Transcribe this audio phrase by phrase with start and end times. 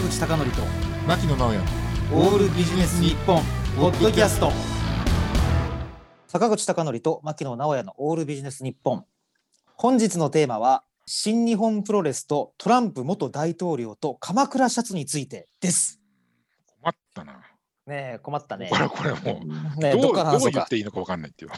[0.00, 0.62] 坂口孝則と
[1.06, 1.60] 牧野直哉。
[2.14, 3.42] オールビジネス日本
[3.76, 4.50] ポッドキャスト。
[6.26, 9.04] 坂口孝則と牧野直哉のオールビジネス日本。
[9.76, 15.99] 本日のテーマは新日本プロレスとトランプ元大統領と鎌倉シャツについてです
[17.86, 18.68] ねえ困ったね。
[18.70, 19.46] これこれもう、
[19.80, 21.50] ねえどうどうかどう言っていいのかわかんないっていう、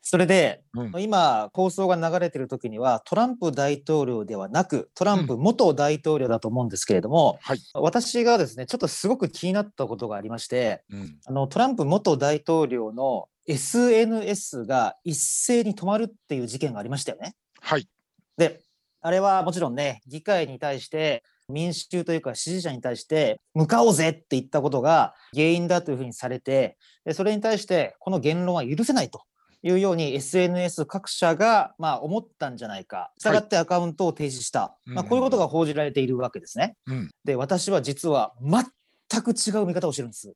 [0.00, 0.92] それでうん。
[1.00, 17.34] 今放送が流れてる時にはトランプ大統領ではなくトランプ元大統領だと思うんですけれども、はい、私がですねちょっとすごく気になったことがありましてうん、あのトランプ元大統領の SNS が一斉に止まるっていう事件がありましたよね。
[17.60, 17.88] はい。
[18.36, 18.60] で
[19.00, 29.22] あれはもちろんね議会に対して民衆というか支持者に対して向かおうぜって言ったことが原因だというふうにされてでそれに対してこの言論は許せないと
[29.64, 33.12] いうように SNS 各社がまあ思ったんじゃないか。
[33.18, 36.76] したがってアカウントを停止した、うんまあ、こういうことが報じられているわけですね。
[36.86, 37.10] うん。
[37.24, 40.34] で私は実は全く違う見方をしてるんです。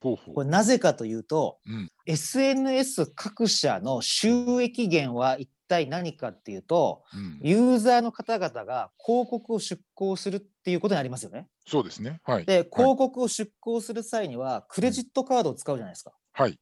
[0.00, 0.34] ほうほう。
[0.36, 1.90] これなぜかというと、うん。
[2.06, 11.48] SNS 各社の収益源は一体何かっていうとうん、ユーザーの方々が広告を出稿するっていうことになりますよね。
[11.66, 12.20] そうですね。
[12.24, 12.44] はい。
[12.44, 16.12] で広告を出稿する際にはクレジットカードを使うじゃないですか。
[16.32, 16.58] はい、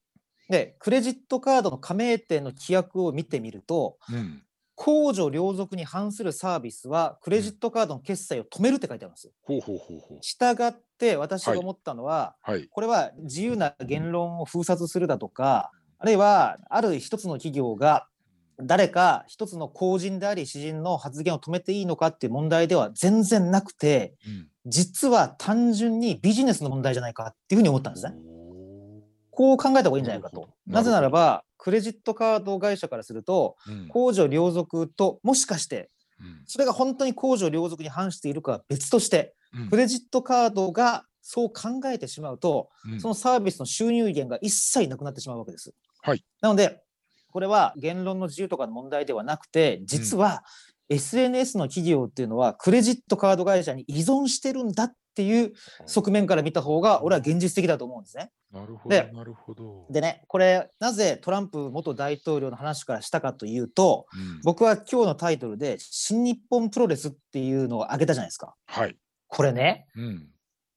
[0.48, 4.42] でクレジットカードの加盟店の規約を見てみるとうん、
[4.76, 9.26] 公序良俗に反するサービスはクレジットカードの決済を止めるって書いてあるんです。
[9.26, 9.32] よ。
[9.42, 10.18] ほうほうほうほう。
[10.22, 12.68] したがって私が思ったのは、はい。
[12.68, 18.06] これは自由な言論を封殺するだとか、あるいはある一つの企業が
[18.60, 24.48] 誰か一つの公人であり詩人の発言を止めていいのかっていう問題では全然なくてうん。
[24.68, 28.14] 実は単純にビジネスの問題じゃないかっていうふうに思ったんですね。
[28.16, 30.48] おこう考えた方がいいんじゃないかと。
[30.66, 33.88] なぜならばクレジットカード会社からするとーうん。
[33.88, 35.90] 公序良俗ともしかして
[36.20, 36.42] うん。
[36.46, 39.68] それが本当に公序良俗に反しているかは別としてうん。
[39.68, 43.00] クレジットカードがそう考えてしまうとうん。
[43.00, 45.74] そのサービスの収入源が一切なくなってしまうわけです。
[46.02, 46.24] はい。
[46.40, 46.82] なので、
[47.36, 50.42] これは言論の自由とかの問題ではなくて、実は
[50.88, 55.52] SNS の企業っていうのはクレジットカード会社に依存してるんだっていう
[55.84, 58.30] 側面から見た方が、俺は現実的だと思うんですね。
[58.50, 59.86] なるほでどなるほど。
[59.90, 64.40] でね、これ、なぜトランプ元大統領の話からしたかというと、うん。
[64.42, 68.54] 僕は今日のタイトルで、新日本プロレスっていうのを挙げたじゃないですか。
[68.64, 70.28] はい、これね、うん、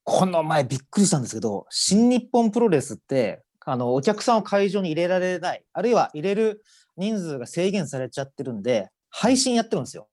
[0.03, 6.63] この前びっくりしたんですけど、新日本プロレスって、あの、お客さんを会場に入れられない、あるいは入れる
[6.97, 10.07] 人数が制限されちゃってるんで、配信やってるんですよ。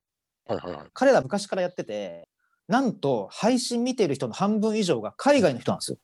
[0.47, 2.29] はいはいはい彼ら昔からやってて、
[2.69, 5.99] なんと配信見てる人の半分以上が海外の人なんですよ。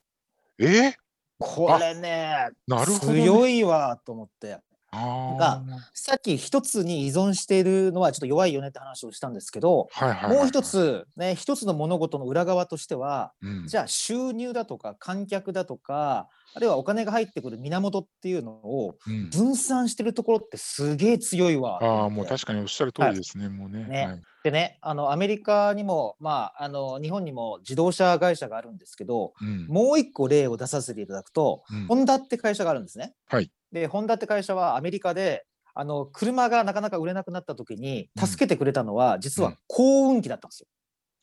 [0.58, 0.88] え？
[0.90, 0.94] ー、
[1.38, 4.58] これね、なるほどね強いわと思って。
[4.94, 5.62] あが
[5.94, 9.88] さっき一つに依存しているのはちょっと弱いよねって話をしたんですけど、
[10.28, 19.30] もう一、つ、ね、一つの物事の裏側としては、うん、じゃあ収入だとか観客だとかあるいはお金が入ってくる源っていうのをうん。
[19.30, 21.78] 分散してるところってすげえ強いわ。
[21.80, 22.02] と思って。
[22.02, 23.84] ああもう確かにおっしゃる通りですね、もうね。
[23.84, 24.06] ね。
[24.06, 24.20] はい。
[24.44, 29.66] でねあのアメリカにも、まあ、あの日本にも自動車会社があるんですけどうん。
[29.68, 31.86] もう一個例を出させていただくと、うん。
[31.86, 33.14] ホンダって会社があるんですね。
[33.28, 35.44] はいでホンダって会社はアメリカで
[35.74, 40.66] あの車がなかなか売れなくなった時に助けてくれたのは、実は幸運期だったんですよ。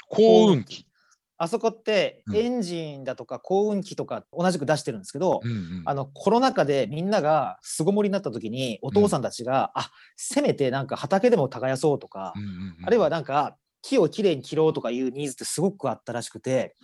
[0.07, 0.87] 幸運期、
[1.37, 2.35] あそこってうん。
[2.35, 5.83] エンジンだとか幸運期とか同じく出してるんですけど、うんうん。
[5.85, 12.51] あのコロナ禍でみんなが巣ごもりになった時にお父さんたちが、あせめてなんか畑でも耕そうとか、うんうんう
[12.81, 12.85] ん。
[12.85, 16.75] あるいはなんか木をきれいに切ろうとかいうニーズってすごくあったらしくて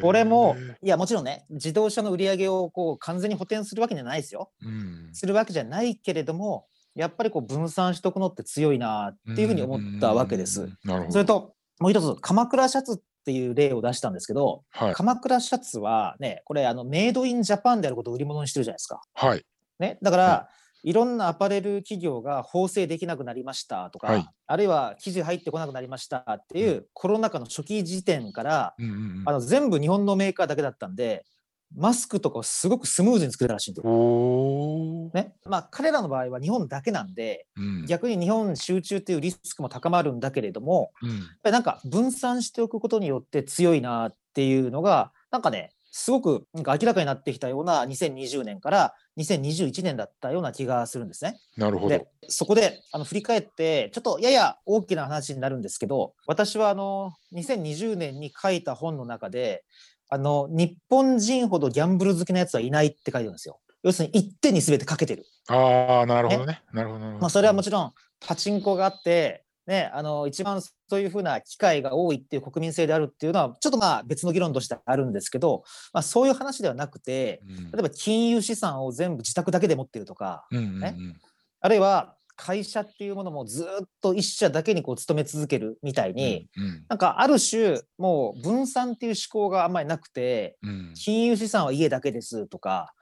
[0.00, 4.50] これもいやもちろんね自動車の売り上げをこう完全に補填するわけじゃないですよ。
[4.62, 5.10] うん。
[5.12, 10.68] するわけじゃないけれどもやっぱりこう分散しとくのって強いなっていうふうに思ったわけです。
[11.10, 14.94] それともう一つ鎌倉シャツっていう例を出したんですけど、はい。
[14.94, 19.00] 鎌倉シャツはねこれあのメイドインジャパンであることを売り物にしてるじゃないですか。
[19.14, 19.44] はい。
[19.78, 20.59] ね、だから、、はい
[20.92, 24.28] ろんなアパレル企業が縫製できなくなりましたとか、はい。
[24.46, 29.22] あるいは生地入ってこなくなりましたっていう、コロナ禍の初期時点から、うんうんうん。
[29.26, 31.24] あの全部日本のメーカーだけだったんで
[31.76, 35.10] マスクとかをすごくスムーズに作れたらしいんですよ。
[35.14, 35.34] ね。
[35.46, 37.86] まあ、彼らの場合は日本だけなんでうん。
[37.86, 41.10] 逆に日本集中っていうリスクも高まるんだけれどもうん。
[41.10, 51.38] やっぱりなんか分散しておくことによって強いなっていうのがなんかねすごくなんか明らかになってきたような2020年から2021年だったような気がするんですね。
[51.56, 59.64] なるほどでそこであの振り返ってちょっとやや大きな話になるんですけど私はあの2020年に書いた本の中で
[60.08, 63.58] あの日本人ほどギャンブル好きなやつはいないって書いてるんですよ。
[63.82, 65.24] 要するに一点に全てかけてる。
[65.48, 75.62] ああなるほどねなるほどなるほどまあ、それはもちろんパチンコがあってね、あの一番そういうふうな機会が多いっていう国民性であるっていうのはちょっとまあ別の議論としてあるんですけど、
[75.92, 77.70] まあ、そういう話ではなくてうん。
[77.70, 80.96] 例えば金融資産を全部自宅だけで持ってるとかうんうんね。
[81.60, 86.84] あるいは会社っていうものもずっと一社だけにこう勤め続けるみたいに、うん。
[86.88, 90.94] なんかある種もう分散っていう思考があんまりなくてうん。
[90.94, 92.92] 金融資産は家だけですとか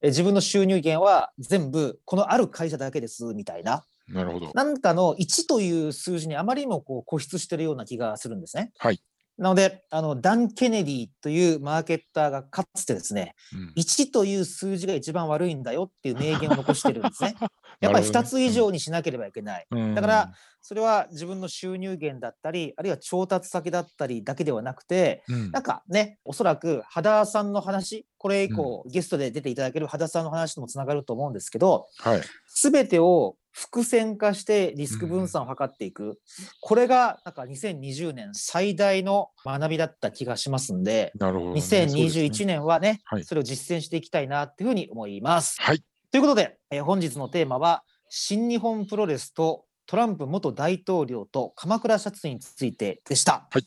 [0.00, 4.50] え自分の収入源は全部このある会社だけですみたいななるほど。
[4.54, 8.72] なんかの1という数字にあまりにもこう固執してるような気がするんですね。
[8.78, 9.00] はい
[9.36, 17.34] なのであのダン・ケネディというマーケッターがかつてですねうん1という数字が一番悪いんだよっていう名言を残してるんですね。
[17.80, 19.66] やっぱり2なるほどねつ以上にしなければいけない。
[19.70, 20.32] うんだから
[20.66, 32.22] それは自分の収入源だったりあるいは調達先だったりだけではなくてうんなんかねおそらく羽田さんの話これ以降、ゲストで出ていただける羽田さんの話ともつながると思うんですけどはい。
[32.62, 36.18] 全てを伏線化してリスク分散を図っていく、
[36.60, 41.60] これがなんか2020年最大の学びだった気がしますんでなるほどね。
[41.60, 45.56] そうですね2021年はねはいそれを実践していきたいなっていうふうに思います。
[45.60, 45.84] はい。
[46.10, 53.46] ということで、えー本日のテーマは新日本プロレスとトランプ元大統領と鎌倉シャツについてでした。
[53.50, 53.64] はい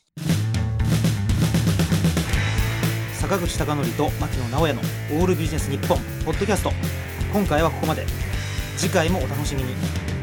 [3.13, 4.81] 坂口孝則と牧野直哉の
[5.19, 6.71] オールビジネス日本ポッドキャスト
[7.33, 8.05] 今回はここまで
[8.77, 10.16] 次回もお楽しみに。